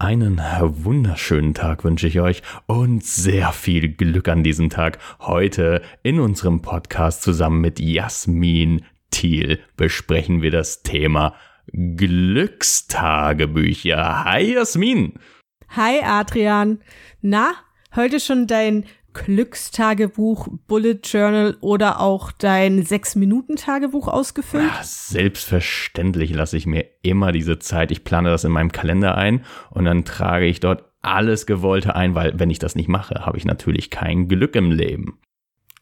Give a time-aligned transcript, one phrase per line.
[0.00, 4.98] Einen wunderschönen Tag wünsche ich euch und sehr viel Glück an diesem Tag.
[5.18, 11.34] Heute in unserem Podcast zusammen mit Jasmin Thiel besprechen wir das Thema
[11.74, 14.24] Glückstagebücher.
[14.24, 15.18] Hi Jasmin.
[15.68, 16.80] Hi Adrian.
[17.20, 17.52] Na,
[17.94, 24.64] heute schon dein Glückstagebuch, Bullet Journal oder auch dein Sechs-Minuten-Tagebuch ausgefüllt?
[24.64, 27.90] Ja, selbstverständlich lasse ich mir immer diese Zeit.
[27.90, 32.14] Ich plane das in meinem Kalender ein und dann trage ich dort alles Gewollte ein,
[32.14, 35.18] weil wenn ich das nicht mache, habe ich natürlich kein Glück im Leben.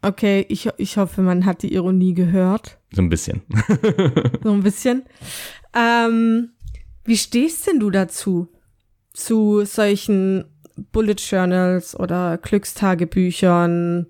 [0.01, 2.79] Okay, ich, ich hoffe, man hat die Ironie gehört.
[2.93, 3.43] So ein bisschen.
[4.43, 5.05] so ein bisschen.
[5.75, 6.51] Ähm,
[7.05, 8.49] wie stehst denn du dazu?
[9.13, 10.45] Zu solchen
[10.93, 14.07] Bullet Journals oder Glückstagebüchern.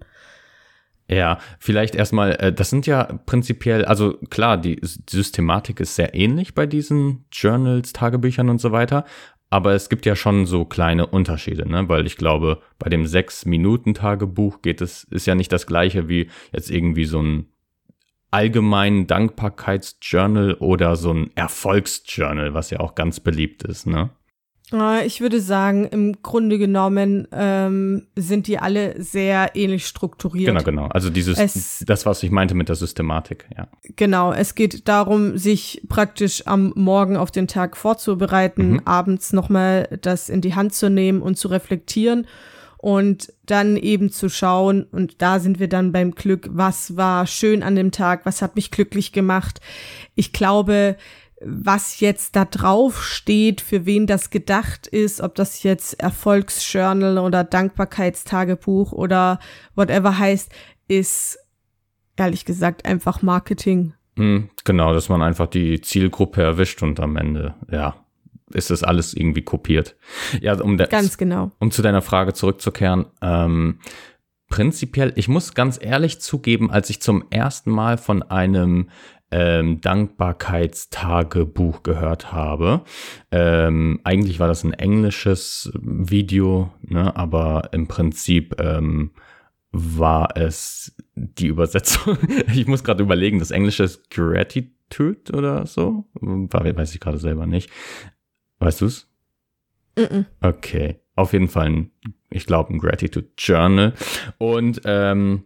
[1.10, 6.54] Ja, vielleicht erstmal, äh, das sind ja prinzipiell, also klar, die Systematik ist sehr ähnlich
[6.54, 9.04] bei diesen Journals, Tagebüchern und so weiter,
[9.50, 11.88] aber es gibt ja schon so kleine Unterschiede, ne?
[11.88, 16.70] Weil ich glaube, bei dem Sechs-Minuten-Tagebuch geht es, ist ja nicht das gleiche wie jetzt
[16.70, 17.46] irgendwie so ein
[18.30, 24.10] allgemeinen Dankbarkeitsjournal oder so ein Erfolgsjournal, was ja auch ganz beliebt ist, ne?
[25.06, 30.48] Ich würde sagen, im Grunde genommen ähm, sind die alle sehr ähnlich strukturiert.
[30.48, 30.86] Genau, genau.
[30.88, 33.68] Also dieses, es, das, was ich meinte mit der Systematik, ja.
[33.96, 34.32] Genau.
[34.32, 38.82] Es geht darum, sich praktisch am Morgen auf den Tag vorzubereiten, mhm.
[38.84, 42.26] abends nochmal das in die Hand zu nehmen und zu reflektieren
[42.76, 47.62] und dann eben zu schauen, und da sind wir dann beim Glück, was war schön
[47.62, 49.60] an dem Tag, was hat mich glücklich gemacht.
[50.14, 50.96] Ich glaube,
[51.40, 57.44] was jetzt da drauf steht, für wen das gedacht ist, ob das jetzt Erfolgsjournal oder
[57.44, 59.38] Dankbarkeitstagebuch oder
[59.74, 60.50] whatever heißt,
[60.88, 61.38] ist
[62.16, 63.94] ehrlich gesagt einfach Marketing.
[64.16, 67.94] Hm, genau, dass man einfach die Zielgruppe erwischt und am Ende, ja,
[68.52, 69.96] ist das alles irgendwie kopiert.
[70.40, 71.52] Ja, um ganz genau.
[71.60, 73.78] Um zu deiner Frage zurückzukehren, ähm,
[74.48, 78.88] prinzipiell, ich muss ganz ehrlich zugeben, als ich zum ersten Mal von einem
[79.30, 82.82] ähm, Dankbarkeitstagebuch gehört habe.
[83.30, 89.12] Ähm, eigentlich war das ein englisches Video, ne, aber im Prinzip ähm,
[89.70, 92.16] war es die Übersetzung.
[92.54, 96.06] ich muss gerade überlegen, das Englische ist Gratitude oder so.
[96.14, 97.70] Weiß ich gerade selber nicht.
[98.60, 99.08] Weißt du's?
[99.96, 100.24] Mm -mm.
[100.40, 101.00] Okay.
[101.16, 101.90] Auf jeden Fall ein,
[102.30, 103.92] ich glaube, ein Gratitude Journal.
[104.38, 105.44] Und ähm,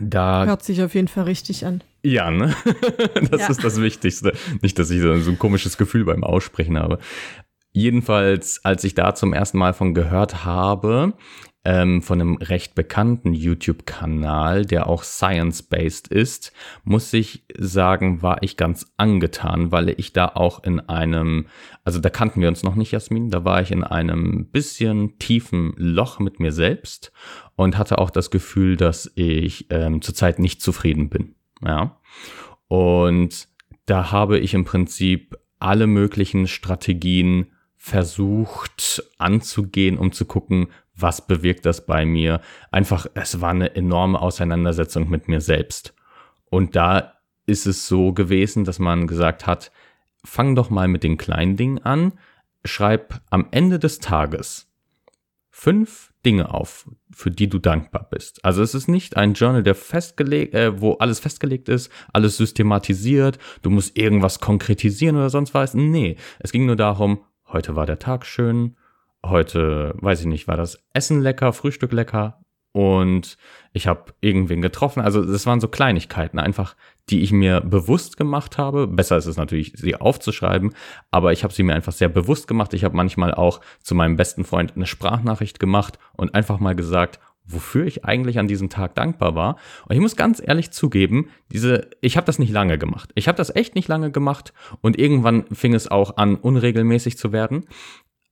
[0.00, 0.46] da.
[0.46, 1.82] Hört sich auf jeden Fall richtig an.
[2.02, 2.54] Ja, ne?
[3.30, 3.48] Das ja.
[3.48, 4.32] ist das Wichtigste.
[4.62, 6.98] Nicht, dass ich so ein komisches Gefühl beim Aussprechen habe.
[7.72, 11.14] Jedenfalls, als ich da zum ersten Mal von gehört habe,
[11.64, 16.52] ähm, von einem recht bekannten YouTube-Kanal, der auch science-based ist,
[16.84, 21.46] muss ich sagen, war ich ganz angetan, weil ich da auch in einem,
[21.84, 25.74] also da kannten wir uns noch nicht, Jasmin, da war ich in einem bisschen tiefen
[25.76, 27.12] Loch mit mir selbst
[27.56, 31.34] und hatte auch das Gefühl, dass ich ähm, zurzeit nicht zufrieden bin.
[31.64, 32.00] Ja.
[32.68, 33.48] Und
[33.86, 41.64] da habe ich im Prinzip alle möglichen Strategien versucht anzugehen, um zu gucken, was bewirkt
[41.66, 42.40] das bei mir.
[42.70, 45.94] Einfach, es war eine enorme Auseinandersetzung mit mir selbst.
[46.50, 47.14] Und da
[47.46, 49.72] ist es so gewesen, dass man gesagt hat,
[50.24, 52.12] fang doch mal mit den kleinen Dingen an,
[52.64, 54.70] schreib am Ende des Tages
[55.50, 58.44] fünf Dinge auf, für die du dankbar bist.
[58.44, 63.38] Also es ist nicht ein Journal, der festgelegt, äh, wo alles festgelegt ist, alles systematisiert,
[63.62, 65.74] du musst irgendwas konkretisieren oder sonst was.
[65.74, 68.76] Nee, es ging nur darum, heute war der Tag schön,
[69.24, 72.39] heute, weiß ich nicht, war das Essen lecker, Frühstück lecker,
[72.72, 73.36] und
[73.72, 75.00] ich habe irgendwen getroffen.
[75.00, 76.76] Also das waren so Kleinigkeiten einfach,
[77.08, 78.86] die ich mir bewusst gemacht habe.
[78.86, 80.74] Besser ist es natürlich, sie aufzuschreiben,
[81.10, 82.72] aber ich habe sie mir einfach sehr bewusst gemacht.
[82.74, 87.18] Ich habe manchmal auch zu meinem besten Freund eine Sprachnachricht gemacht und einfach mal gesagt,
[87.44, 89.56] wofür ich eigentlich an diesem Tag dankbar war.
[89.86, 93.10] Und ich muss ganz ehrlich zugeben, diese, ich habe das nicht lange gemacht.
[93.14, 97.32] Ich habe das echt nicht lange gemacht und irgendwann fing es auch an, unregelmäßig zu
[97.32, 97.66] werden.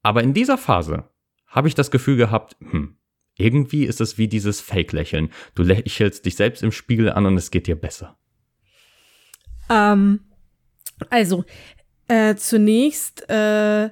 [0.03, 1.05] Aber in dieser Phase
[1.47, 2.98] habe ich das Gefühl gehabt, hm,
[3.39, 5.31] irgendwie ist es wie dieses Fake-Lächeln.
[5.55, 8.19] Du lächelst dich selbst im Spiegel an und es geht dir besser.
[9.71, 10.21] Ähm,
[11.09, 11.45] also,
[12.09, 13.91] äh, zunächst äh,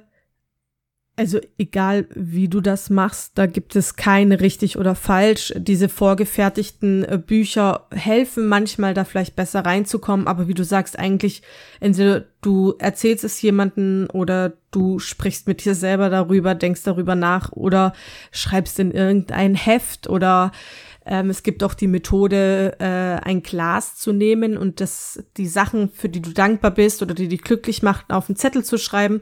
[1.17, 5.51] also egal wie du das machst, da gibt es keine richtig oder falsch.
[5.57, 11.41] Diese vorgefertigten äh, Bücher helfen manchmal da vielleicht besser reinzukommen, aber wie du sagst, eigentlich
[11.79, 17.51] entweder du erzählst es jemanden oder du sprichst mit dir selber darüber, denkst darüber nach
[17.51, 17.93] oder
[18.31, 20.51] schreibst in irgendein Heft oder
[21.03, 25.89] ähm, es gibt auch die Methode, äh, ein Glas zu nehmen und das die Sachen,
[25.89, 29.21] für die du dankbar bist oder die dich glücklich macht, auf einen Zettel zu schreiben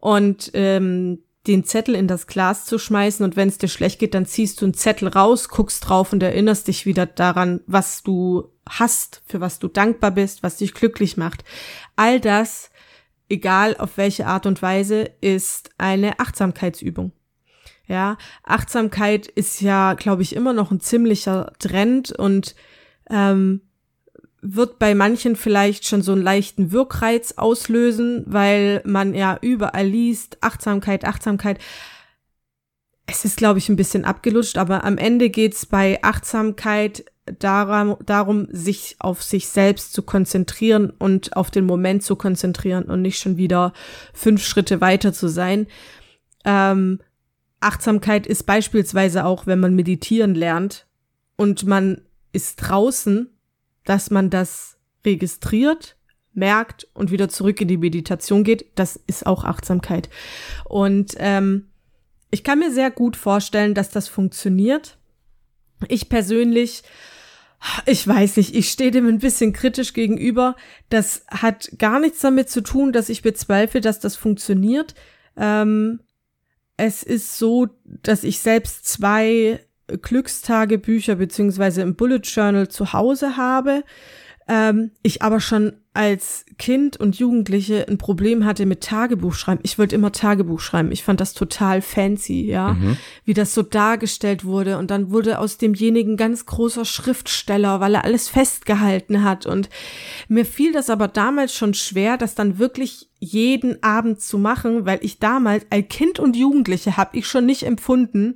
[0.00, 4.14] und ähm, den Zettel in das Glas zu schmeißen und wenn es dir schlecht geht,
[4.14, 8.50] dann ziehst du einen Zettel raus, guckst drauf und erinnerst dich wieder daran, was du
[8.68, 11.44] hast, für was du dankbar bist, was dich glücklich macht.
[11.96, 12.70] All das,
[13.28, 17.12] egal auf welche Art und Weise, ist eine Achtsamkeitsübung.
[17.86, 22.54] Ja, Achtsamkeit ist ja, glaube ich, immer noch ein ziemlicher Trend und
[23.10, 23.60] ähm,
[24.46, 30.36] wird bei manchen vielleicht schon so einen leichten Wirkreiz auslösen, weil man ja überall liest,
[30.42, 31.58] Achtsamkeit, Achtsamkeit.
[33.06, 37.06] Es ist, glaube ich, ein bisschen abgelutscht, aber am Ende geht's bei Achtsamkeit
[37.38, 43.00] darum, darum, sich auf sich selbst zu konzentrieren und auf den Moment zu konzentrieren und
[43.00, 43.72] nicht schon wieder
[44.12, 45.66] fünf Schritte weiter zu sein.
[46.44, 47.00] Ähm,
[47.60, 50.86] Achtsamkeit ist beispielsweise auch, wenn man meditieren lernt
[51.36, 52.02] und man
[52.32, 53.30] ist draußen
[53.84, 55.96] dass man das registriert,
[56.32, 60.08] merkt und wieder zurück in die Meditation geht, das ist auch Achtsamkeit.
[60.64, 61.68] Und ähm,
[62.30, 64.98] ich kann mir sehr gut vorstellen, dass das funktioniert.
[65.88, 66.82] Ich persönlich,
[67.86, 70.56] ich weiß nicht, ich stehe dem ein bisschen kritisch gegenüber.
[70.88, 74.94] Das hat gar nichts damit zu tun, dass ich bezweifle, dass das funktioniert.
[75.36, 76.00] Ähm,
[76.76, 83.84] es ist so, dass ich selbst zwei Glückstagebücher beziehungsweise im Bullet Journal zu Hause habe.
[84.46, 89.60] Ähm, ich aber schon als Kind und Jugendliche ein Problem hatte mit Tagebuchschreiben.
[89.62, 90.92] Ich wollte immer Tagebuch schreiben.
[90.92, 92.96] Ich fand das total fancy, ja, mhm.
[93.24, 94.76] wie das so dargestellt wurde.
[94.76, 99.46] Und dann wurde aus demjenigen ganz großer Schriftsteller, weil er alles festgehalten hat.
[99.46, 99.70] Und
[100.28, 104.98] mir fiel das aber damals schon schwer, das dann wirklich jeden Abend zu machen, weil
[105.00, 108.34] ich damals als Kind und Jugendliche habe ich schon nicht empfunden,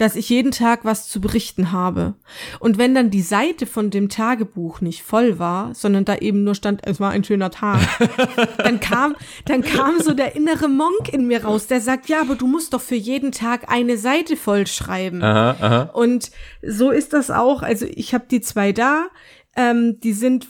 [0.00, 2.14] dass ich jeden Tag was zu berichten habe.
[2.58, 6.54] Und wenn dann die Seite von dem Tagebuch nicht voll war, sondern da eben nur
[6.54, 7.80] stand, es war ein schöner Tag,
[8.58, 9.14] dann kam,
[9.44, 12.72] dann kam so der innere Monk in mir raus, der sagt, ja, aber du musst
[12.72, 15.22] doch für jeden Tag eine Seite voll schreiben.
[15.22, 15.82] Aha, aha.
[15.92, 16.30] Und
[16.62, 17.62] so ist das auch.
[17.62, 19.08] Also ich habe die zwei da,
[19.54, 20.48] ähm, die sind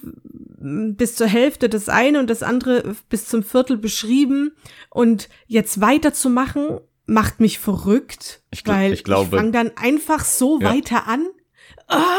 [0.61, 4.53] bis zur Hälfte das eine und das andere bis zum Viertel beschrieben
[4.91, 6.79] und jetzt weiterzumachen
[7.11, 10.73] macht mich verrückt, ich, weil ich, glaube, ich fange dann einfach so ja.
[10.73, 11.27] weiter an.
[11.89, 12.17] Ah,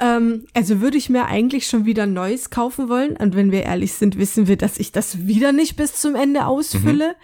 [0.00, 3.16] ähm, also würde ich mir eigentlich schon wieder Neues kaufen wollen.
[3.16, 6.46] Und wenn wir ehrlich sind, wissen wir, dass ich das wieder nicht bis zum Ende
[6.46, 7.10] ausfülle.
[7.10, 7.14] Mhm.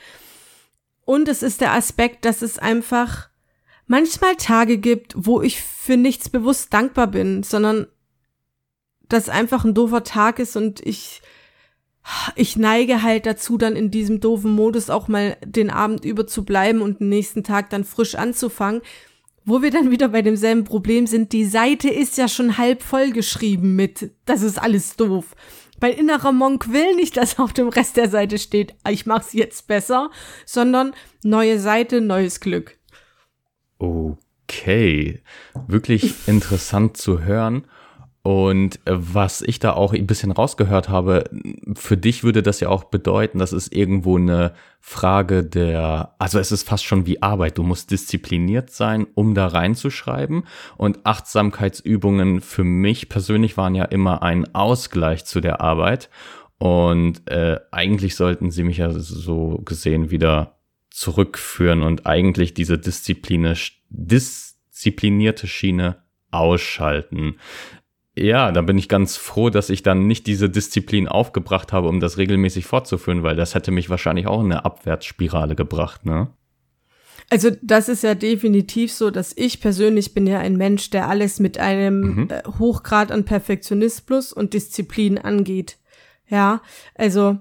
[1.04, 3.30] Und es ist der Aspekt, dass es einfach
[3.88, 7.88] manchmal Tage gibt, wo ich für nichts bewusst dankbar bin, sondern
[9.08, 11.20] dass einfach ein doofer Tag ist und ich
[12.34, 16.44] ich neige halt dazu, dann in diesem doofen Modus auch mal den Abend über zu
[16.44, 18.82] bleiben und den nächsten Tag dann frisch anzufangen.
[19.44, 23.10] Wo wir dann wieder bei demselben Problem sind, die Seite ist ja schon halb voll
[23.10, 25.34] geschrieben mit, das ist alles doof.
[25.80, 29.66] Mein innerer Monk will nicht, dass auf dem Rest der Seite steht, ich mach's jetzt
[29.66, 30.10] besser,
[30.44, 30.92] sondern
[31.24, 32.78] neue Seite, neues Glück.
[33.78, 35.22] Okay,
[35.66, 37.66] wirklich interessant zu hören.
[38.22, 41.24] Und äh, was ich da auch ein bisschen rausgehört habe,
[41.74, 46.52] für dich würde das ja auch bedeuten, dass es irgendwo eine Frage der, also es
[46.52, 47.56] ist fast schon wie Arbeit.
[47.56, 50.44] Du musst diszipliniert sein, um da reinzuschreiben.
[50.76, 56.10] Und Achtsamkeitsübungen für mich persönlich waren ja immer ein Ausgleich zu der Arbeit.
[56.58, 60.58] Und äh, eigentlich sollten sie mich ja so gesehen wieder
[60.90, 65.96] zurückführen und eigentlich diese disziplinierte Schiene
[66.30, 67.36] ausschalten.
[68.16, 72.00] Ja, da bin ich ganz froh, dass ich dann nicht diese Disziplin aufgebracht habe, um
[72.00, 76.28] das regelmäßig fortzuführen, weil das hätte mich wahrscheinlich auch in eine Abwärtsspirale gebracht, ne?
[77.32, 81.38] Also das ist ja definitiv so, dass ich persönlich bin ja ein Mensch, der alles
[81.38, 82.28] mit einem mhm.
[82.28, 85.78] äh, Hochgrad an Perfektionismus und Disziplin angeht.
[86.28, 86.60] Ja,
[86.96, 87.38] also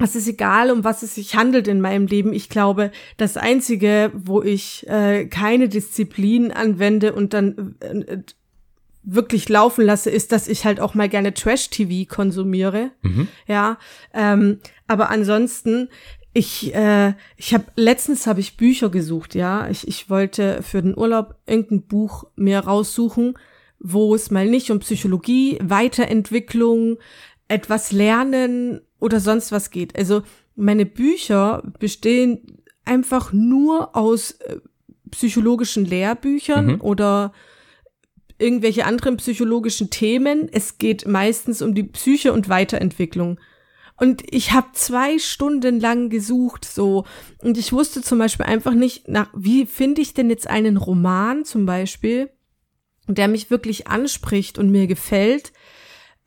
[0.00, 2.32] es ist egal, um was es sich handelt in meinem Leben.
[2.32, 8.18] Ich glaube, das Einzige, wo ich äh, keine Disziplin anwende und dann äh,
[9.04, 12.90] wirklich laufen lasse, ist, dass ich halt auch mal gerne Trash-TV konsumiere.
[13.02, 13.28] Mhm.
[13.46, 13.78] Ja,
[14.12, 15.88] ähm, aber ansonsten
[16.32, 19.68] ich äh, ich habe letztens habe ich Bücher gesucht, ja.
[19.68, 23.38] Ich ich wollte für den Urlaub irgendein Buch mir raussuchen,
[23.78, 26.98] wo es mal nicht um Psychologie, Weiterentwicklung,
[27.46, 29.96] etwas lernen oder sonst was geht.
[29.96, 30.22] Also
[30.56, 34.58] meine Bücher bestehen einfach nur aus äh,
[35.10, 36.80] psychologischen Lehrbüchern mhm.
[36.80, 37.32] oder
[38.38, 40.48] irgendwelche anderen psychologischen Themen.
[40.50, 43.38] Es geht meistens um die Psyche und Weiterentwicklung.
[43.96, 47.04] Und ich habe zwei Stunden lang gesucht, so.
[47.42, 51.44] Und ich wusste zum Beispiel einfach nicht, nach, wie finde ich denn jetzt einen Roman
[51.44, 52.30] zum Beispiel,
[53.06, 55.52] der mich wirklich anspricht und mir gefällt,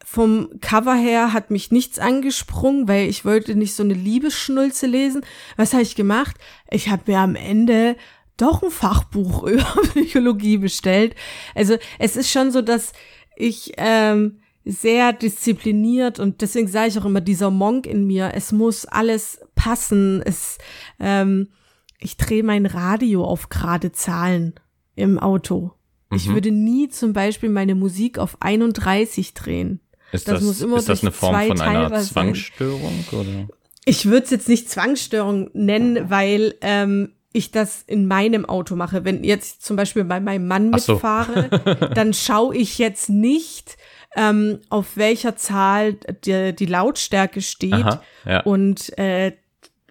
[0.05, 5.25] vom Cover her hat mich nichts angesprungen, weil ich wollte nicht so eine Liebesschnulze lesen.
[5.57, 6.37] Was habe ich gemacht?
[6.71, 7.97] Ich habe mir am Ende
[8.37, 11.15] doch ein Fachbuch über Psychologie bestellt.
[11.55, 12.93] Also es ist schon so, dass
[13.35, 18.31] ich ähm, sehr diszipliniert und deswegen sage ich auch immer dieser Monk in mir.
[18.33, 20.21] Es muss alles passen.
[20.23, 20.57] Es,
[20.99, 21.49] ähm,
[21.99, 24.53] ich drehe mein Radio auf gerade Zahlen
[24.95, 25.71] im Auto.
[26.09, 26.17] Mhm.
[26.17, 29.79] Ich würde nie zum Beispiel meine Musik auf 31 drehen.
[30.11, 33.05] Ist das, das ist das eine Form von einer Zwangsstörung?
[33.11, 33.47] Oder?
[33.85, 39.05] Ich würde es jetzt nicht Zwangsstörung nennen, weil ähm, ich das in meinem Auto mache.
[39.05, 41.87] Wenn jetzt zum Beispiel bei meinem Mann mitfahre, so.
[41.93, 43.77] dann schaue ich jetzt nicht,
[44.15, 45.93] ähm, auf welcher Zahl
[46.25, 48.39] die, die Lautstärke steht Aha, ja.
[48.41, 49.33] und äh,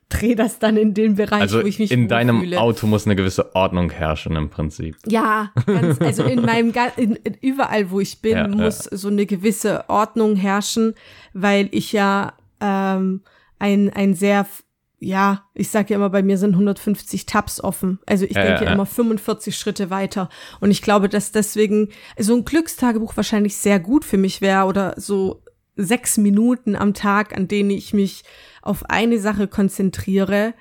[0.09, 2.61] drehe das dann in den Bereich, also wo ich mich in deinem fühle.
[2.61, 4.97] Auto muss eine gewisse Ordnung herrschen im Prinzip.
[5.07, 8.97] Ja, ganz, also in meinem in, in, überall, wo ich bin, ja, muss ja.
[8.97, 10.95] so eine gewisse Ordnung herrschen,
[11.33, 13.23] weil ich ja ähm,
[13.59, 14.47] ein ein sehr
[15.07, 18.01] ja, ich sage ja immer, bei mir sind 150 Tabs offen.
[18.07, 20.29] Also ich denke ja, immer 45 Schritte weiter.
[20.61, 24.95] Und ich glaube, dass deswegen so ein Glückstagebuch wahrscheinlich sehr gut für mich wäre oder
[24.97, 25.45] so
[25.77, 28.25] sechs Minuten am Tag, an denen ich mich
[28.63, 30.55] auf eine Sache konzentriere.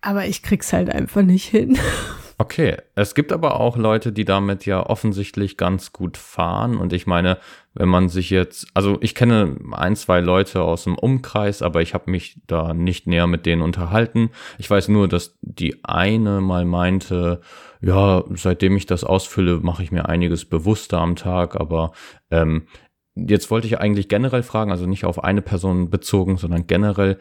[0.00, 1.78] Aber ich krieg's halt einfach nicht hin.
[2.40, 6.78] Okay, es gibt aber auch Leute, die damit ja offensichtlich ganz gut fahren.
[6.78, 7.36] Und ich meine,
[7.74, 11.92] wenn man sich jetzt, also ich kenne ein, zwei Leute aus dem Umkreis, aber ich
[11.92, 14.30] habe mich da nicht näher mit denen unterhalten.
[14.56, 17.42] Ich weiß nur, dass die eine mal meinte,
[17.82, 21.92] ja, seitdem ich das ausfülle, mache ich mir einiges bewusster am Tag, aber
[22.30, 22.68] ähm,
[23.16, 27.18] Jetzt wollte ich eigentlich generell fragen, also nicht auf eine Person bezogen, sondern generell,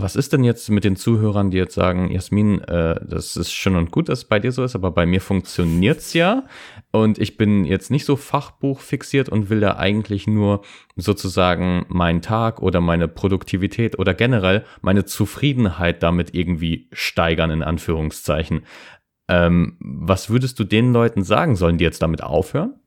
[0.00, 3.74] was ist denn jetzt mit den Zuhörern, die jetzt sagen, Jasmin, äh, das ist schön
[3.74, 6.44] und gut, dass es bei dir so ist, aber bei mir funktioniert's ja
[6.92, 10.62] und ich bin jetzt nicht so Fachbuch fixiert und will da eigentlich nur
[10.94, 18.66] sozusagen meinen Tag oder meine Produktivität oder generell meine Zufriedenheit damit irgendwie steigern, in Anführungszeichen.
[19.26, 21.56] Ähm, was würdest du den Leuten sagen?
[21.56, 22.77] Sollen die jetzt damit aufhören?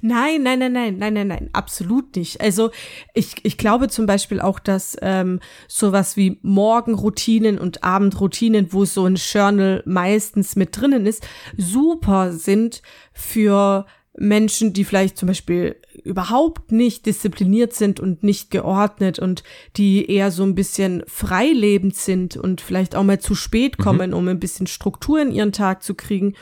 [0.00, 2.40] Nein, nein, nein, nein, nein, nein, nein, absolut nicht.
[2.40, 2.70] Also
[3.14, 9.04] ich, ich glaube zum Beispiel auch, dass ähm, sowas wie Morgenroutinen und Abendroutinen, wo so
[9.04, 12.82] ein Journal meistens mit drinnen ist, super sind
[13.12, 19.42] für Menschen, die vielleicht zum Beispiel überhaupt nicht diszipliniert sind und nicht geordnet und
[19.76, 23.82] die eher so ein bisschen freilebend sind und vielleicht auch mal zu spät mhm.
[23.82, 24.16] kommen, mhm.
[24.16, 26.34] um ein bisschen Struktur in ihren Tag zu kriegen.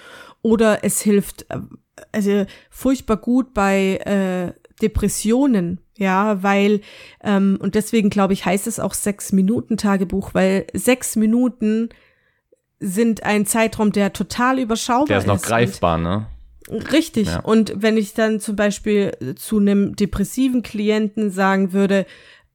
[0.43, 1.59] Oder es hilft äh,
[2.13, 6.81] also furchtbar gut bei äh, Depressionen, ja, weil,
[7.23, 11.89] ähm, und deswegen glaube ich, heißt es auch Sechs-Minuten-Tagebuch, weil sechs Minuten
[12.81, 15.09] sind ein Zeitraum, der total überschaubar ist.
[15.09, 16.27] Der ist noch greifbar, ne?
[16.71, 17.29] Richtig.
[17.29, 17.41] Ja.
[17.41, 22.07] Und wenn ich dann zum Beispiel zu einem depressiven Klienten sagen würde,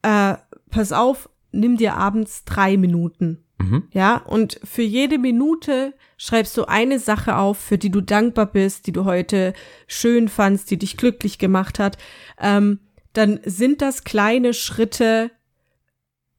[0.03, 0.35] äh,
[0.69, 3.43] pass auf, nimm dir abends drei Minuten.
[3.63, 3.83] Mhm.
[3.91, 8.87] Ja, und für jede Minute schreibst du eine Sache auf, für die du dankbar bist,
[8.87, 9.53] die du heute
[9.87, 11.97] schön fandst, die dich glücklich gemacht hat,
[12.39, 12.79] ähm,
[13.13, 15.31] dann sind das kleine Schritte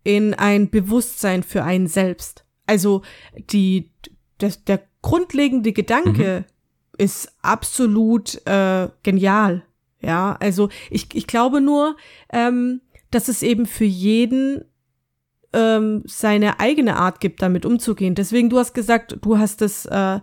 [0.02, 2.44] in ein Bewusstsein für einen selbst.
[2.66, 3.02] Also
[3.50, 3.90] die,
[4.38, 7.04] das, der grundlegende Gedanke mhm.
[7.04, 9.64] ist absolut äh, genial.
[10.00, 11.96] Ja, also ich, ich glaube nur,
[12.30, 14.64] ähm, dass es eben für jeden
[15.54, 18.14] ähm, seine eigene Art gibt, damit umzugehen.
[18.14, 20.20] Deswegen, du hast gesagt, du hast es äh,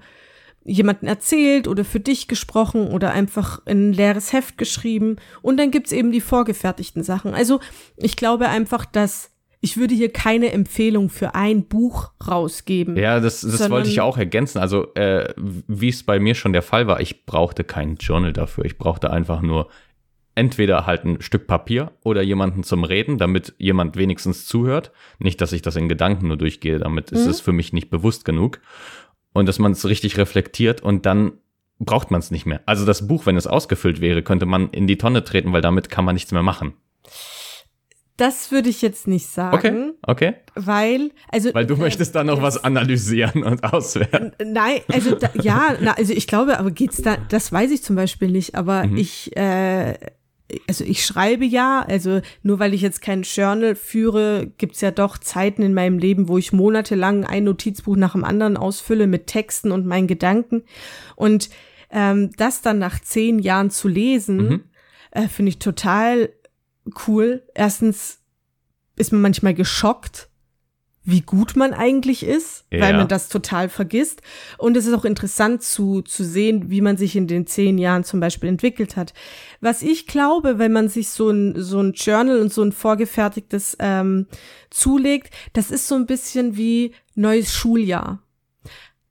[0.64, 5.16] jemanden erzählt oder für dich gesprochen oder einfach in ein leeres Heft geschrieben.
[5.42, 7.34] Und dann gibt's eben die vorgefertigten Sachen.
[7.34, 7.60] Also
[7.98, 9.32] ich glaube einfach, dass
[9.64, 12.98] ich würde hier keine Empfehlung für ein Buch rausgeben.
[12.98, 14.58] Ja, das, das wollte ich auch ergänzen.
[14.58, 18.66] Also, äh, wie es bei mir schon der Fall war, ich brauchte kein Journal dafür.
[18.66, 19.70] Ich brauchte einfach nur
[20.36, 24.92] entweder halt ein Stück Papier oder jemanden zum Reden, damit jemand wenigstens zuhört.
[25.20, 27.18] Nicht, dass ich das in Gedanken nur durchgehe, damit mhm.
[27.18, 28.60] ist es für mich nicht bewusst genug.
[29.34, 31.34] Und dass man es richtig reflektiert und dann
[31.80, 32.62] braucht man es nicht mehr.
[32.66, 35.90] Also das Buch, wenn es ausgefüllt wäre, könnte man in die Tonne treten, weil damit
[35.90, 36.74] kann man nichts mehr machen.
[38.18, 39.56] Das würde ich jetzt nicht sagen.
[39.56, 40.34] Okay, okay.
[40.54, 41.52] Weil, also.
[41.56, 44.34] Weil du äh, möchtest da noch was analysieren und auswerten.
[44.46, 47.96] Nein, also da, ja, na, also ich glaube, aber geht's da, das weiß ich zum
[47.96, 48.98] Beispiel nicht, aber mhm.
[48.98, 49.96] ich, äh,
[50.67, 55.17] also ich schreibe ja, also nur weil ich jetzt kein Journal führe, gibt's ja doch
[55.17, 59.72] Zeiten in meinem Leben, wo ich monatelang ein Notizbuch nach dem anderen ausfülle mit Texten
[59.72, 60.63] und meinen Gedanken.
[61.15, 61.50] Und
[61.91, 64.63] ähm, das dann nach zehn Jahren zu lesen, mhm.
[65.12, 66.29] äh, finde ich total
[67.08, 67.43] cool.
[67.53, 68.20] Erstens
[68.96, 70.31] ist man manchmal geschockt,
[71.03, 72.81] wie gut man eigentlich ist, ja.
[72.81, 74.22] weil man das total vergisst.
[74.58, 78.03] Und es ist auch interessant zu, zu sehen, wie man sich in den zehn Jahren
[78.03, 79.13] zum Beispiel entwickelt hat.
[79.62, 83.77] Was ich glaube, wenn man sich so ein, so ein Journal und so ein vorgefertigtes
[83.79, 84.27] ähm,
[84.70, 88.22] zulegt, das ist so ein bisschen wie neues Schuljahr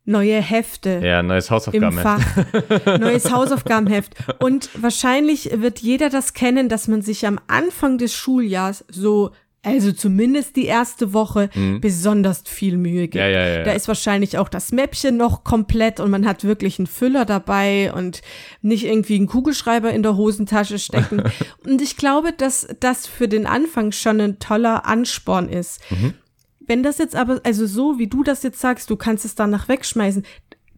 [0.06, 1.00] neue Hefte.
[1.04, 2.87] Ja, neues Hausaufgabenheft.
[3.00, 4.14] neues Hausaufgabenheft.
[4.40, 9.30] Und wahrscheinlich wird jeder das kennen, dass man sich am Anfang des Schuljahrs so
[9.62, 11.81] also zumindest die erste Woche, mhm.
[11.81, 13.17] besonders viel Mühe gibt.
[13.17, 16.79] Ja, ja, ja, da ist wahrscheinlich auch das Mäppchen noch komplett und man hat wirklich
[16.79, 18.23] einen Füller dabei und
[18.62, 21.23] nicht irgendwie einen Kugelschreiber in der Hosentasche stecken.
[21.67, 25.81] und ich glaube, dass das für den Anfang schon ein toller Ansporn ist.
[25.90, 26.14] Mhm.
[26.61, 29.69] Wenn das jetzt aber, also so wie du das jetzt sagst, du kannst es danach
[29.69, 30.25] wegschmeißen,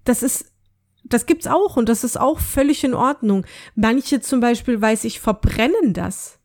[0.04, 0.46] das ist
[1.04, 3.44] das gibt's auch und das ist auch völlig in Ordnung.
[3.74, 6.38] Manche zum Beispiel, weiß ich, verbrennen das.
[6.38, 6.41] Das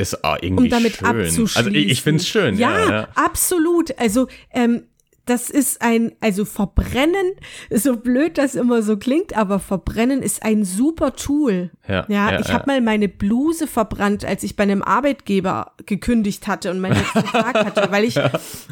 [0.00, 1.06] ist irgendwie um damit schön.
[1.06, 1.56] abzuschließen.
[1.56, 2.58] Also ich, ich finde es schön.
[2.58, 3.98] Ja, ja, ja, absolut.
[3.98, 4.82] Also ähm,
[5.30, 7.32] das ist ein, also Verbrennen,
[7.70, 11.70] so blöd das immer so klingt, aber Verbrennen ist ein super Tool.
[11.88, 16.48] Ja, ja, ja ich habe mal meine Bluse verbrannt, als ich bei einem Arbeitgeber gekündigt
[16.48, 18.16] hatte und meinen letzten Tag hatte, weil ich,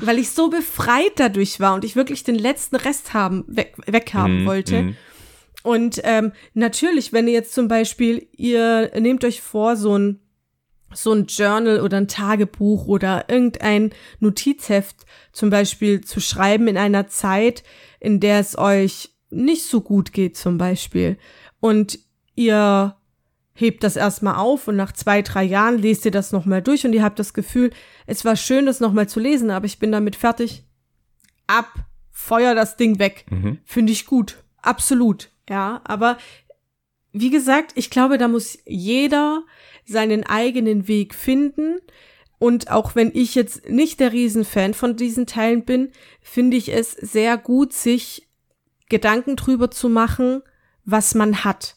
[0.00, 4.44] weil ich so befreit dadurch war und ich wirklich den letzten Rest haben, weg, weghaben
[4.44, 4.82] mm, wollte.
[4.82, 4.96] Mm.
[5.62, 10.20] Und ähm, natürlich, wenn ihr jetzt zum Beispiel, ihr nehmt euch vor, so ein
[10.94, 13.90] so ein Journal oder ein Tagebuch oder irgendein
[14.20, 17.62] Notizheft zum Beispiel zu schreiben in einer Zeit,
[18.00, 21.18] in der es euch nicht so gut geht zum Beispiel.
[21.60, 21.98] Und
[22.34, 22.96] ihr
[23.54, 26.92] hebt das erstmal auf und nach zwei, drei Jahren lest ihr das nochmal durch und
[26.92, 27.70] ihr habt das Gefühl,
[28.06, 30.64] es war schön, das nochmal zu lesen, aber ich bin damit fertig.
[31.48, 31.72] Ab,
[32.10, 33.26] feuer das Ding weg.
[33.30, 33.58] Mhm.
[33.64, 34.44] Finde ich gut.
[34.62, 35.30] Absolut.
[35.48, 36.18] Ja, aber
[37.12, 39.44] wie gesagt, ich glaube, da muss jeder
[39.84, 41.78] seinen eigenen Weg finden.
[42.38, 46.92] Und auch wenn ich jetzt nicht der Riesenfan von diesen Teilen bin, finde ich es
[46.92, 48.28] sehr gut, sich
[48.88, 50.42] Gedanken drüber zu machen,
[50.84, 51.76] was man hat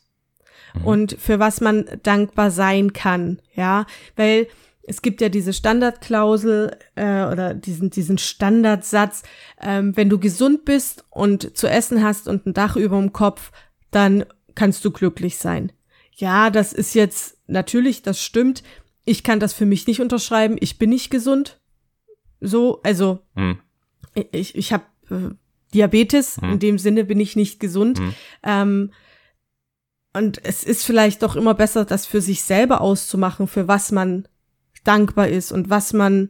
[0.75, 0.85] mhm.
[0.85, 3.41] und für was man dankbar sein kann.
[3.55, 3.85] Ja,
[4.15, 4.47] weil
[4.83, 9.23] es gibt ja diese Standardklausel äh, oder diesen, diesen Standardsatz,
[9.61, 13.51] ähm, wenn du gesund bist und zu essen hast und ein Dach über dem Kopf,
[13.91, 14.25] dann
[14.61, 15.71] kannst du glücklich sein.
[16.13, 18.61] Ja, das ist jetzt natürlich, das stimmt.
[19.05, 20.55] Ich kann das für mich nicht unterschreiben.
[20.59, 21.59] Ich bin nicht gesund.
[22.41, 23.57] So, also hm.
[24.31, 25.31] ich, ich habe äh,
[25.73, 26.37] Diabetes.
[26.37, 26.51] Hm.
[26.51, 27.97] In dem Sinne bin ich nicht gesund.
[27.97, 28.13] Hm.
[28.43, 28.91] Ähm,
[30.13, 34.27] und es ist vielleicht doch immer besser, das für sich selber auszumachen, für was man
[34.83, 36.29] dankbar ist und was man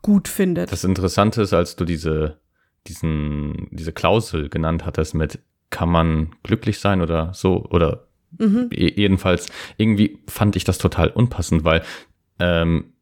[0.00, 0.70] gut findet.
[0.70, 2.38] Das Interessante ist, als du diese,
[2.86, 8.70] diesen, diese Klausel genannt hattest mit, kann man glücklich sein oder so, oder Mhm.
[8.72, 11.82] Jedenfalls, irgendwie fand ich das total unpassend, weil
[12.38, 12.92] ähm,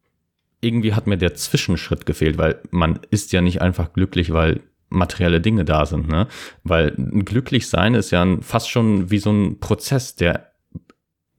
[0.60, 5.40] irgendwie hat mir der Zwischenschritt gefehlt, weil man ist ja nicht einfach glücklich, weil materielle
[5.40, 6.28] Dinge da sind, ne?
[6.62, 10.52] Weil glücklich sein ist ja fast schon wie so ein Prozess, der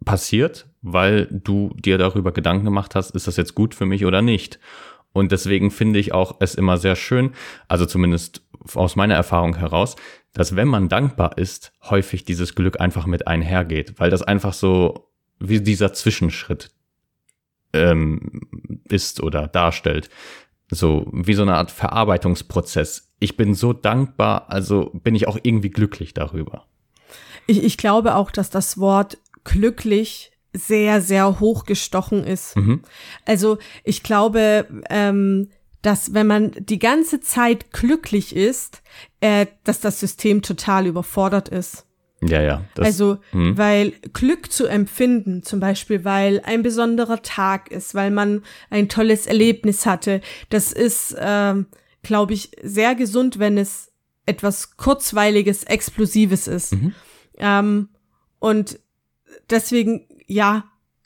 [0.05, 4.21] passiert, weil du dir darüber Gedanken gemacht hast, ist das jetzt gut für mich oder
[4.21, 4.59] nicht.
[5.17, 7.31] Und deswegen finde ich auch es immer sehr schön,
[7.67, 8.41] also zumindest
[8.75, 9.95] aus meiner Erfahrung heraus,
[10.33, 15.09] dass wenn man dankbar ist, häufig dieses Glück einfach mit einhergeht, weil das einfach so
[15.39, 16.69] wie dieser Zwischenschritt
[17.73, 18.41] ähm,
[18.89, 20.09] ist oder darstellt.
[20.69, 23.15] So wie so eine Art Verarbeitungsprozess.
[23.19, 26.67] Ich bin so dankbar, also bin ich auch irgendwie glücklich darüber.
[27.47, 32.55] Ich, ich glaube auch, dass das Wort glücklich sehr, sehr hochgestochen ist.
[32.55, 32.81] Mhm.
[33.25, 35.49] Also ich glaube, ähm,
[35.81, 38.81] dass wenn man die ganze Zeit glücklich ist,
[39.21, 41.85] äh, dass das System total überfordert ist.
[42.21, 42.65] Ja, ja.
[42.79, 43.57] also, hm.
[43.59, 48.41] weil Glück zu empfinden, zum Beispiel, weil ein besonderer Tag ist, weil man
[48.71, 51.53] ein tolles Erlebnis hatte, das ist, äh,
[52.01, 53.91] glaube ich, sehr gesund, wenn es
[54.25, 56.73] etwas kurzweiliges, explosives ist.
[56.73, 56.95] Mhm.
[57.37, 57.89] Ähm,
[58.39, 58.79] und
[59.49, 60.65] deswegen, ja,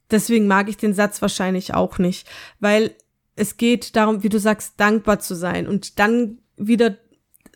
[0.10, 2.28] deswegen mag ich den Satz wahrscheinlich auch nicht,
[2.60, 2.96] weil
[3.36, 6.98] es geht darum, wie du sagst, dankbar zu sein und dann wieder,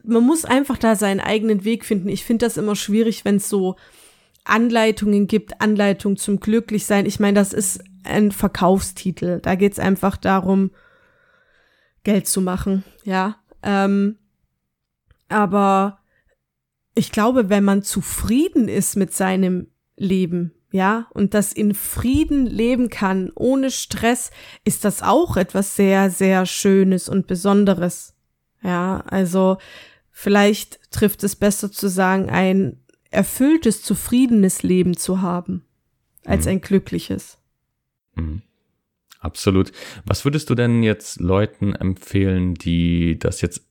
[0.04, 2.10] man muss einfach da seinen eigenen Weg finden.
[2.10, 3.76] Ich finde das immer schwierig, wenn es so
[4.46, 7.06] Anleitungen gibt, Anleitung zum Glücklichsein.
[7.06, 9.40] Ich meine, das ist ein Verkaufstitel.
[9.42, 10.72] Da geht es einfach darum,
[12.04, 13.38] Geld zu machen, ja.
[13.64, 14.18] Ähm,
[15.28, 16.00] aber
[16.94, 22.90] ich glaube, wenn man zufrieden ist mit seinem Leben, ja, und das in Frieden leben
[22.90, 24.30] kann, ohne Stress,
[24.66, 28.14] ist das auch etwas sehr, sehr Schönes und Besonderes.
[28.62, 29.58] Ja, also
[30.12, 35.64] vielleicht trifft es besser zu sagen, ein erfülltes, zufriedenes Leben zu haben,
[36.26, 36.52] als mhm.
[36.52, 37.38] ein glückliches.
[38.16, 38.42] Mhm.
[39.22, 39.72] Absolut.
[40.06, 43.65] Was würdest du denn jetzt Leuten empfehlen, die das jetzt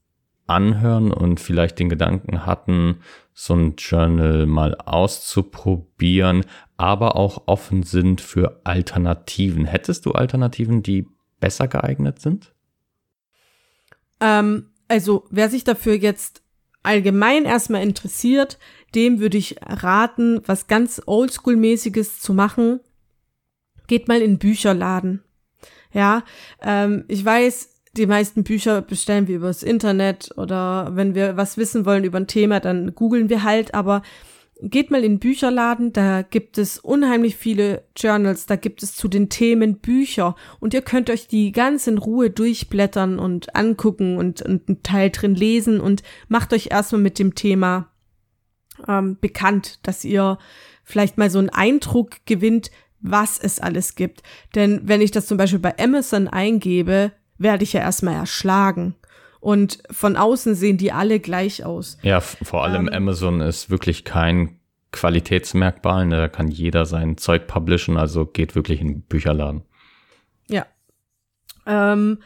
[0.47, 3.01] anhören und vielleicht den Gedanken hatten,
[3.33, 6.45] so ein Journal mal auszuprobieren,
[6.77, 9.65] aber auch offen sind für Alternativen.
[9.65, 11.09] Hättest du Alternativen, die
[11.41, 12.55] besser geeignet sind?
[14.21, 16.43] Ähm, also, wer sich dafür jetzt
[16.83, 18.59] allgemein erstmal interessiert,
[18.95, 22.81] dem würde ich raten, was ganz Oldschool-mäßiges zu machen.
[23.87, 25.25] Geht mal in Bücherladen.
[25.93, 26.25] Ja,
[26.63, 31.87] ähm, ich weiß, die meisten Bücher bestellen wir übers Internet oder wenn wir was wissen
[31.87, 34.03] wollen über ein Thema, dann googeln wir halt, aber
[34.61, 39.09] geht mal in den Bücherladen, da gibt es unheimlich viele Journals, da gibt es zu
[39.09, 44.43] den Themen Bücher und ihr könnt euch die ganz in Ruhe durchblättern und angucken und,
[44.43, 47.91] und einen Teil drin lesen und macht euch erstmal mit dem Thema
[48.89, 50.39] ähm, bekannt, dass ihr
[50.83, 54.23] vielleicht mal so einen Eindruck gewinnt, was es alles gibt.
[54.55, 58.95] Denn wenn ich das zum Beispiel bei Amazon eingebe, werde ich ja erstmal erschlagen.
[59.41, 61.99] Und von außen sehen die alle gleich aus.
[62.03, 64.59] Ja, vor allem ähm, Amazon ist wirklich kein
[64.91, 66.07] Qualitätsmerkmal.
[66.07, 66.17] Ne?
[66.17, 69.63] Da kann jeder sein Zeug publishen, also geht wirklich in den Bücherladen.
[70.49, 70.67] Ja.
[71.67, 72.19] Ähm,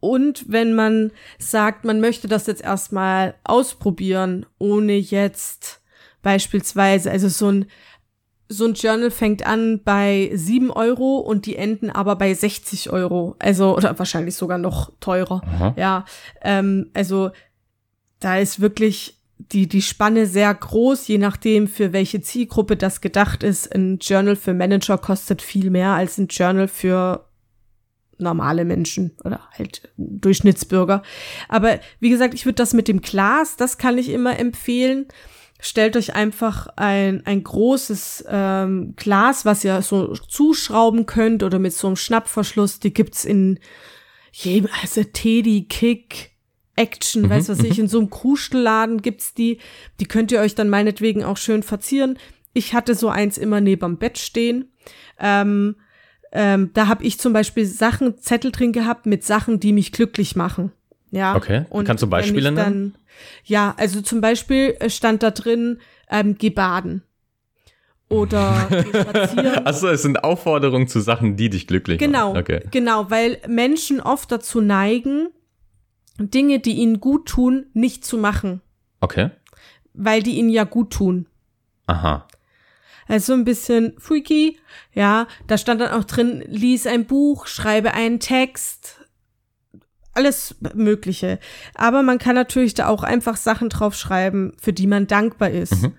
[0.00, 5.80] und wenn man sagt, man möchte das jetzt erstmal ausprobieren, ohne jetzt
[6.22, 7.66] beispielsweise, also so ein
[8.52, 13.34] so ein Journal fängt an bei sieben Euro und die enden aber bei 60 Euro.
[13.38, 15.42] Also, oder wahrscheinlich sogar noch teurer.
[15.44, 15.74] Aha.
[15.76, 16.04] Ja,
[16.42, 17.30] ähm, also
[18.20, 23.42] da ist wirklich die, die Spanne sehr groß, je nachdem, für welche Zielgruppe das gedacht
[23.42, 23.74] ist.
[23.74, 27.26] Ein Journal für Manager kostet viel mehr als ein Journal für
[28.18, 31.02] normale Menschen oder halt Durchschnittsbürger.
[31.48, 35.06] Aber wie gesagt, ich würde das mit dem Glas, das kann ich immer empfehlen
[35.64, 41.72] stellt euch einfach ein, ein großes ähm, Glas, was ihr so zuschrauben könnt oder mit
[41.72, 42.80] so einem Schnappverschluss.
[42.80, 43.60] Die gibt's in
[44.32, 46.32] jedem, also Teddy, Kick,
[46.74, 47.84] Action, mhm, weißt was ich, mhm.
[47.84, 49.58] in so einem Krustelladen gibt's die.
[50.00, 52.18] Die könnt ihr euch dann meinetwegen auch schön verzieren.
[52.52, 54.72] Ich hatte so eins immer neben Bett stehen.
[55.20, 55.76] Ähm,
[56.32, 60.34] ähm, da habe ich zum Beispiel Sachen, Zettel drin gehabt mit Sachen, die mich glücklich
[60.34, 60.72] machen.
[61.12, 61.36] Ja.
[61.36, 61.66] Okay.
[61.68, 62.96] Und Kannst du Beispiele nennen?
[63.44, 65.78] Ja, also zum Beispiel äh, stand da drin,
[66.10, 67.02] ähm, geh baden.
[68.08, 69.66] Oder spazieren.
[69.66, 72.40] Achso, es sind Aufforderungen zu Sachen, die dich glücklich genau, machen.
[72.40, 72.60] Okay.
[72.70, 75.28] Genau, weil Menschen oft dazu neigen,
[76.18, 78.62] Dinge, die ihnen gut tun, nicht zu machen.
[79.00, 79.30] Okay.
[79.92, 81.26] Weil die ihnen ja gut tun.
[81.86, 82.26] Aha.
[83.06, 84.58] Also ein bisschen freaky.
[84.94, 89.01] Ja, da stand dann auch drin, lies ein Buch, schreibe einen Text,
[90.14, 91.38] alles Mögliche.
[91.74, 95.82] Aber man kann natürlich da auch einfach Sachen draufschreiben, für die man dankbar ist.
[95.82, 95.92] Mhm.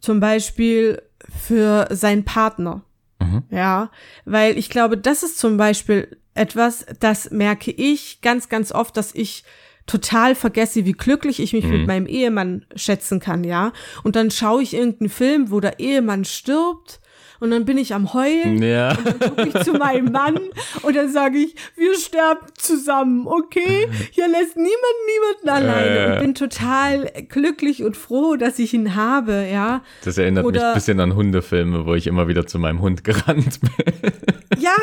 [0.00, 1.02] Zum Beispiel
[1.46, 2.82] für seinen Partner.
[3.20, 3.44] Mhm.
[3.50, 3.90] Ja,
[4.24, 9.14] weil ich glaube, das ist zum Beispiel etwas, das merke ich ganz, ganz oft, dass
[9.14, 9.44] ich
[9.86, 11.70] total vergesse, wie glücklich ich mich mhm.
[11.70, 13.72] mit meinem Ehemann schätzen kann, ja.
[14.02, 17.00] Und dann schaue ich irgendeinen Film, wo der Ehemann stirbt
[17.40, 18.90] und dann bin ich am Heulen ja.
[18.90, 20.38] und dann gucke ich zu meinem Mann
[20.82, 23.88] und dann sage ich, wir sterben zusammen, okay?
[24.10, 24.74] Hier lässt niemand
[25.06, 26.12] niemanden alleine äh.
[26.12, 29.82] und bin total glücklich und froh, dass ich ihn habe, ja.
[30.04, 33.04] Das erinnert Oder, mich ein bisschen an Hundefilme, wo ich immer wieder zu meinem Hund
[33.04, 34.12] gerannt bin.
[34.58, 34.76] ja,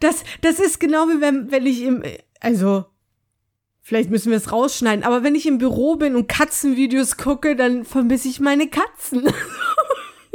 [0.00, 2.02] das, das ist genau wie wenn, wenn ich im,
[2.40, 2.86] also
[3.88, 7.86] Vielleicht müssen wir es rausschneiden, aber wenn ich im Büro bin und Katzenvideos gucke, dann
[7.86, 9.22] vermisse ich meine Katzen.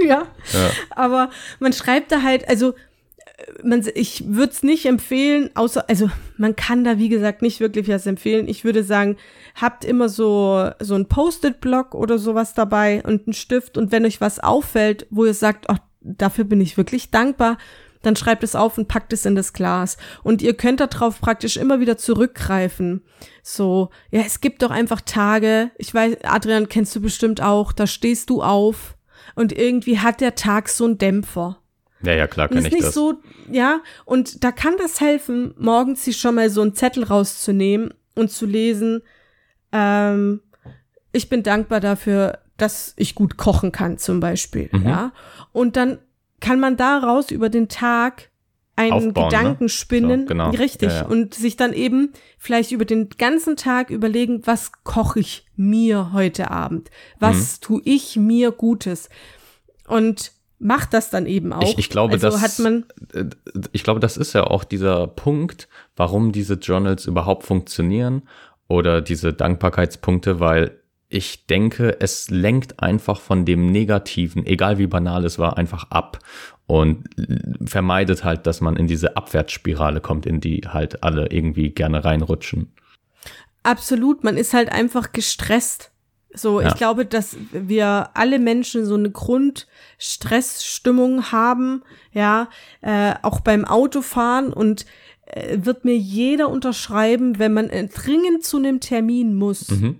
[0.07, 0.27] ja.
[0.53, 0.69] ja.
[0.91, 6.09] Aber man schreibt da halt, also äh, man, ich würde es nicht empfehlen, außer, also
[6.37, 8.47] man kann da wie gesagt nicht wirklich was empfehlen.
[8.47, 9.17] Ich würde sagen,
[9.55, 14.21] habt immer so, so ein Post-it-Block oder sowas dabei und einen Stift und wenn euch
[14.21, 17.57] was auffällt, wo ihr sagt, oh, dafür bin ich wirklich dankbar,
[18.03, 19.97] dann schreibt es auf und packt es in das Glas.
[20.21, 23.01] Und ihr könnt darauf praktisch immer wieder zurückgreifen.
[23.41, 27.87] So, ja, es gibt doch einfach Tage, ich weiß, Adrian kennst du bestimmt auch, da
[27.87, 28.92] stehst du auf
[29.35, 31.57] und irgendwie hat der Tag so einen Dämpfer.
[32.03, 32.93] Ja, ja, klar, kann ich nicht das.
[32.93, 37.93] so, ja, und da kann das helfen, morgens sich schon mal so einen Zettel rauszunehmen
[38.15, 39.01] und zu lesen,
[39.71, 40.41] ähm,
[41.13, 44.83] ich bin dankbar dafür, dass ich gut kochen kann, zum Beispiel, mhm.
[44.83, 45.13] ja.
[45.53, 45.99] Und dann
[46.41, 48.29] kann man daraus über den Tag
[48.75, 49.13] einen ne?
[49.13, 49.69] Gedanken ne?
[49.69, 50.49] spinnen, so, genau.
[50.49, 51.05] richtig, ja, ja.
[51.05, 56.49] und sich dann eben vielleicht über den ganzen Tag überlegen, was koche ich mir heute
[56.51, 56.89] Abend?
[57.19, 57.65] Was mhm.
[57.65, 59.09] tue ich mir Gutes?
[59.87, 61.61] Und macht das dann eben auch.
[61.61, 63.25] Ich, ich glaube, also das, hat man äh,
[63.71, 68.23] ich glaube, das ist ja auch dieser Punkt, warum diese Journals überhaupt funktionieren
[68.67, 70.79] oder diese Dankbarkeitspunkte, weil
[71.13, 76.17] ich denke, es lenkt einfach von dem Negativen, egal wie banal es war, einfach ab
[76.65, 77.03] und
[77.63, 82.73] vermeidet halt, dass man in diese Abwärtsspirale kommt, in die halt alle irgendwie gerne reinrutschen.
[83.61, 85.91] Absolut, man ist halt einfach gestresst.
[86.33, 86.69] So, ja.
[86.69, 92.49] ich glaube, dass wir alle Menschen so eine Grundstressstimmung haben, ja,
[92.81, 94.87] äh, auch beim Autofahren und
[95.27, 99.69] äh, wird mir jeder unterschreiben, wenn man dringend zu einem Termin muss.
[99.69, 99.99] Mhm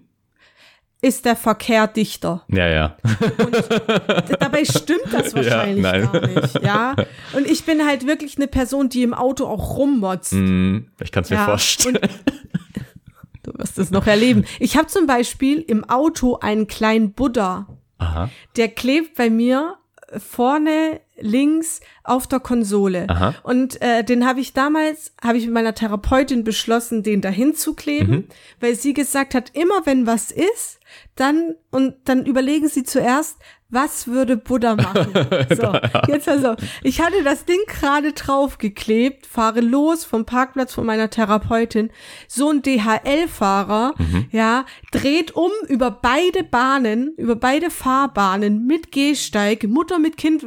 [1.04, 2.44] ist der Verkehr dichter.
[2.48, 2.98] Ja, ja.
[3.38, 6.64] Und dabei stimmt das wahrscheinlich ja, gar nicht.
[6.64, 6.96] Ja.
[7.34, 10.32] Und ich bin halt wirklich eine Person, die im Auto auch rummotzt.
[10.32, 12.00] Mm, ich kann es mir ja, vorstellen.
[13.44, 14.46] du wirst es noch erleben.
[14.60, 17.68] Ich habe zum Beispiel im Auto einen kleinen Buddha.
[17.98, 18.30] Aha.
[18.56, 19.76] Der klebt bei mir
[20.18, 23.08] vorne links auf der Konsole.
[23.10, 23.36] Aha.
[23.44, 27.74] Und äh, den habe ich damals, habe ich mit meiner Therapeutin beschlossen, den dahin zu
[27.74, 28.28] kleben, mhm.
[28.60, 30.80] weil sie gesagt hat, immer wenn was ist,
[31.16, 33.38] dann und dann überlegen Sie zuerst,
[33.70, 35.14] was würde Buddha machen?
[35.50, 35.74] So,
[36.08, 41.90] jetzt also, ich hatte das Ding gerade draufgeklebt, fahre los vom Parkplatz von meiner Therapeutin.
[42.28, 44.28] So ein DHL-Fahrer, mhm.
[44.32, 49.64] ja, dreht um über beide Bahnen, über beide Fahrbahnen mit Gehsteig.
[49.64, 50.46] Mutter mit kind,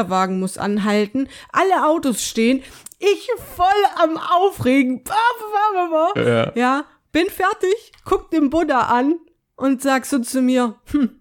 [0.00, 1.28] Kinderwagen muss anhalten.
[1.52, 2.62] Alle Autos stehen.
[2.98, 3.66] Ich voll
[4.02, 5.04] am Aufregen.
[6.16, 6.52] Ja.
[6.54, 9.18] ja, bin fertig, guck den Buddha an
[9.56, 11.20] und sag so zu mir, hm,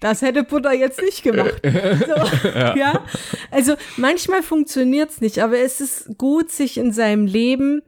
[0.00, 1.60] das hätte Butter jetzt nicht gemacht.
[1.62, 2.76] So, ja.
[2.76, 3.04] ja.
[3.50, 7.82] Also manchmal funktioniert's nicht, aber es ist gut, sich in seinem Leben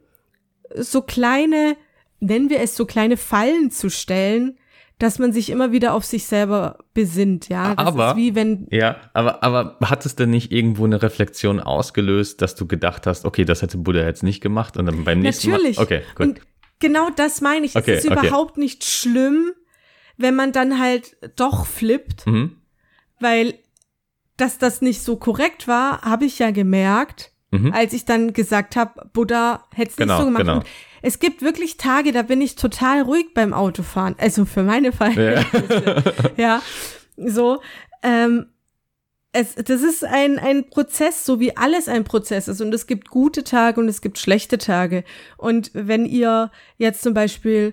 [0.74, 1.76] so kleine,
[2.20, 4.58] nennen wir es so kleine Fallen zu stellen,
[4.98, 7.74] dass man sich immer wieder auf sich selber besinnt, ja.
[7.74, 8.66] Das aber, wie wenn.
[8.70, 13.24] Ja, aber, aber hat es denn nicht irgendwo eine Reflexion ausgelöst, dass du gedacht hast,
[13.24, 15.76] okay, das hätte Buddha jetzt nicht gemacht und dann beim nächsten Natürlich.
[15.76, 15.82] Mal.
[15.82, 16.26] Okay, gut.
[16.26, 16.40] Und
[16.78, 17.74] genau das meine ich.
[17.76, 18.26] Okay, es ist okay.
[18.26, 19.52] überhaupt nicht schlimm,
[20.16, 22.56] wenn man dann halt doch flippt, mhm.
[23.18, 23.54] weil
[24.36, 27.72] dass das nicht so korrekt war, habe ich ja gemerkt, mhm.
[27.72, 30.42] als ich dann gesagt habe, Buddha hätte es genau, nicht so gemacht.
[30.42, 30.56] Genau.
[30.56, 30.66] Und
[31.02, 36.04] es gibt wirklich Tage, da bin ich total ruhig beim Autofahren, also für meine Verhältnisse.
[36.36, 36.62] Ja,
[37.16, 37.60] ja so.
[38.02, 38.46] Ähm,
[39.32, 42.60] es, das ist ein, ein Prozess, so wie alles ein Prozess ist.
[42.60, 45.04] Und es gibt gute Tage und es gibt schlechte Tage.
[45.38, 47.72] Und wenn ihr jetzt zum Beispiel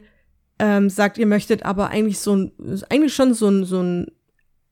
[0.58, 2.52] ähm, sagt, ihr möchtet aber eigentlich so ein,
[2.90, 4.08] eigentlich schon so ein, so ein,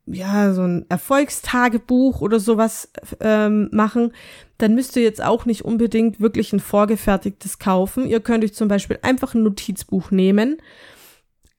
[0.08, 2.90] ja, so ein Erfolgstagebuch oder sowas
[3.20, 4.14] ähm, machen,
[4.58, 8.08] dann müsst ihr jetzt auch nicht unbedingt wirklich ein vorgefertigtes kaufen.
[8.08, 10.58] Ihr könnt euch zum Beispiel einfach ein Notizbuch nehmen.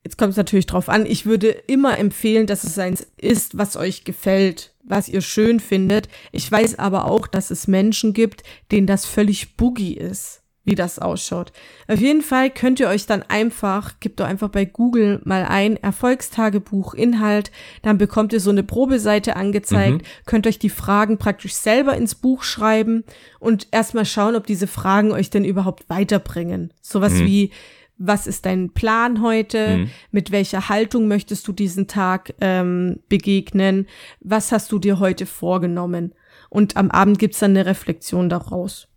[0.02, 1.04] Jetzt kommt es natürlich drauf an.
[1.04, 6.08] Ich würde immer empfehlen, dass es eins ist, was euch gefällt, was ihr schön findet.
[6.32, 10.98] Ich weiß aber auch, dass es Menschen gibt, denen das völlig boogie ist wie das
[10.98, 11.52] ausschaut.
[11.88, 15.76] Auf jeden Fall könnt ihr euch dann einfach, gebt doch einfach bei Google mal ein,
[15.76, 17.50] Erfolgstagebuch, Inhalt,
[17.82, 20.26] dann bekommt ihr so eine Probeseite angezeigt, mhm.
[20.26, 23.04] könnt euch die Fragen praktisch selber ins Buch schreiben
[23.40, 26.72] und erstmal schauen, ob diese Fragen euch denn überhaupt weiterbringen.
[26.82, 27.26] Sowas mhm.
[27.26, 27.50] wie,
[27.98, 29.78] was ist dein Plan heute?
[29.78, 29.90] Mhm.
[30.12, 33.86] Mit welcher Haltung möchtest du diesen Tag ähm, begegnen?
[34.20, 36.14] Was hast du dir heute vorgenommen?
[36.48, 38.88] Und am Abend gibt's dann eine Reflexion daraus.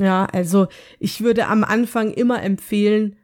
[0.00, 0.66] Ja, also
[0.98, 3.16] ich würde am Anfang immer empfehlen,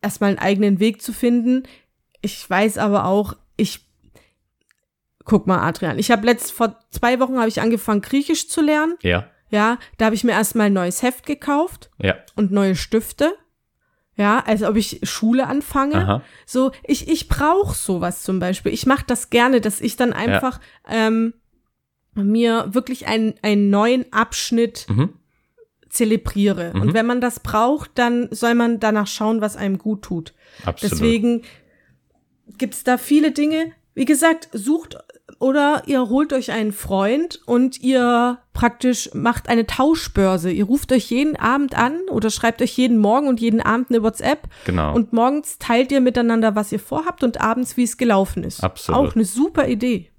[0.00, 1.64] erstmal einen eigenen Weg zu finden.
[2.22, 3.86] Ich weiß aber auch, ich
[5.24, 8.94] guck mal, Adrian, ich habe letzt vor zwei Wochen habe ich angefangen Griechisch zu lernen.
[9.02, 9.28] Ja.
[9.50, 11.90] Ja, da habe ich mir erstmal ein neues Heft gekauft.
[11.98, 12.16] Ja.
[12.34, 13.34] Und neue Stifte.
[14.16, 15.96] Ja, als ob ich Schule anfange.
[15.96, 16.22] Aha.
[16.46, 18.72] So, ich ich brauche sowas zum Beispiel.
[18.72, 21.08] Ich mache das gerne, dass ich dann einfach ja.
[21.08, 21.34] ähm,
[22.14, 25.12] mir wirklich einen einen neuen Abschnitt mhm
[25.96, 26.72] zelebriere.
[26.74, 26.80] Mhm.
[26.80, 30.34] Und wenn man das braucht, dann soll man danach schauen, was einem gut tut.
[30.64, 30.92] Absolut.
[30.92, 31.42] Deswegen
[32.58, 33.72] gibt's da viele Dinge.
[33.94, 34.98] Wie gesagt, sucht
[35.38, 40.50] oder ihr holt euch einen Freund und ihr praktisch macht eine Tauschbörse.
[40.50, 44.02] Ihr ruft euch jeden Abend an oder schreibt euch jeden Morgen und jeden Abend eine
[44.02, 44.48] WhatsApp.
[44.64, 44.94] Genau.
[44.94, 48.62] Und morgens teilt ihr miteinander, was ihr vorhabt und abends, wie es gelaufen ist.
[48.62, 49.00] Absolut.
[49.00, 50.10] Auch eine super Idee.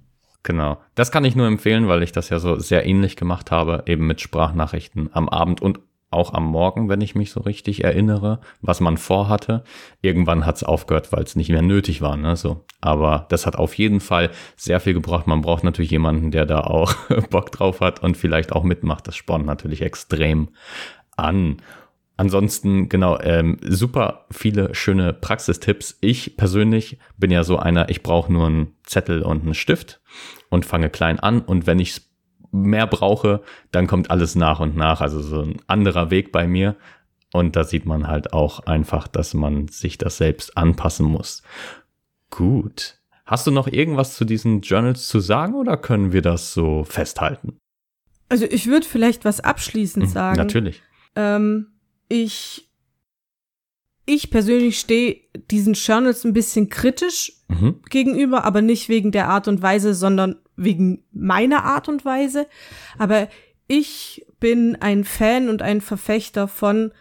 [0.47, 0.77] Genau.
[0.95, 4.07] Das kann ich nur empfehlen, weil ich das ja so sehr ähnlich gemacht habe, eben
[4.07, 8.79] mit Sprachnachrichten am Abend und auch am Morgen, wenn ich mich so richtig erinnere, was
[8.79, 9.65] man vorhatte.
[10.01, 12.15] Irgendwann hat es aufgehört, weil es nicht mehr nötig war.
[12.15, 12.37] Ne?
[12.37, 12.63] So.
[12.79, 15.27] Aber das hat auf jeden Fall sehr viel gebracht.
[15.27, 16.93] Man braucht natürlich jemanden, der da auch
[17.29, 19.05] Bock drauf hat und vielleicht auch mitmacht.
[19.05, 20.47] Das spornt natürlich extrem
[21.17, 21.57] an.
[22.17, 25.97] Ansonsten, genau, ähm, super viele schöne Praxistipps.
[26.01, 30.01] Ich persönlich bin ja so einer, ich brauche nur einen Zettel und einen Stift
[30.49, 31.41] und fange klein an.
[31.41, 32.01] Und wenn ich
[32.51, 34.99] mehr brauche, dann kommt alles nach und nach.
[34.99, 36.75] Also so ein anderer Weg bei mir.
[37.33, 41.43] Und da sieht man halt auch einfach, dass man sich das selbst anpassen muss.
[42.31, 42.97] Gut.
[43.25, 47.57] Hast du noch irgendwas zu diesen Journals zu sagen oder können wir das so festhalten?
[48.29, 50.37] Also ich würde vielleicht was abschließend Mhm, sagen.
[50.37, 50.81] Natürlich.
[51.15, 51.67] Ähm,
[52.09, 52.69] ich,
[54.05, 57.81] ich persönlich stehe diesen Journals ein bisschen kritisch Mhm.
[57.89, 62.45] gegenüber, aber nicht wegen der Art und Weise, sondern wegen meiner Art und Weise.
[62.97, 63.29] Aber
[63.67, 66.91] ich bin ein Fan und ein Verfechter von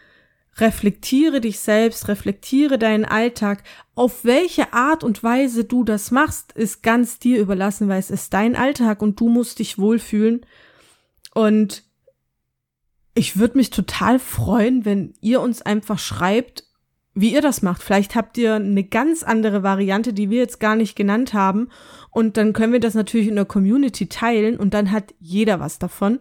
[0.58, 3.62] reflektiere dich selbst, reflektiere deinen Alltag.
[3.94, 8.32] Auf welche Art und Weise du das machst, ist ganz dir überlassen, weil es ist
[8.32, 10.46] dein Alltag und du musst dich wohlfühlen.
[11.34, 11.82] Und
[13.16, 16.64] ich würde mich total freuen, wenn ihr uns einfach schreibt,
[17.14, 17.82] wie ihr das macht.
[17.82, 21.70] Vielleicht habt ihr eine ganz andere Variante, die wir jetzt gar nicht genannt haben.
[22.10, 25.78] Und dann können wir das natürlich in der Community teilen und dann hat jeder was
[25.78, 26.20] davon.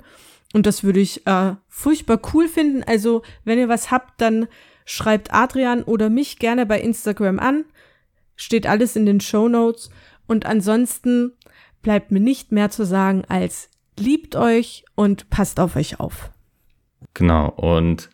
[0.54, 2.82] Und das würde ich äh, furchtbar cool finden.
[2.82, 4.48] Also, wenn ihr was habt, dann
[4.86, 7.66] schreibt Adrian oder mich gerne bei Instagram an.
[8.38, 9.90] Steht alles in den Show Notes.
[10.28, 11.34] Und ansonsten
[11.82, 16.32] bleibt mir nicht mehr zu sagen als liebt euch und passt auf euch auf.
[17.14, 17.50] Genau.
[17.50, 18.10] Und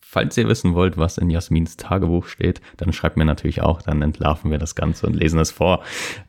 [0.00, 4.02] falls ihr wissen wollt, was in Jasmins Tagebuch steht, dann schreibt mir natürlich auch, dann
[4.02, 5.82] entlarven wir das Ganze und lesen es vor.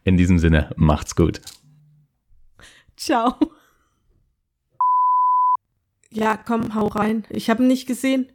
[0.03, 1.41] In diesem Sinne, macht's gut.
[2.97, 3.35] Ciao.
[6.11, 7.25] Ja, komm, hau rein.
[7.29, 8.31] Ich habe ihn nicht gesehen.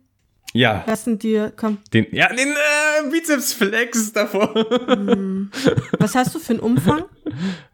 [0.57, 1.79] Ja, Lassen dir, komm.
[1.93, 4.55] den, ja, den äh, Bizepsflex davor.
[5.99, 7.05] Was hast du für einen Umfang?